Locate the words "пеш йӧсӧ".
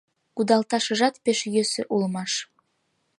1.23-1.83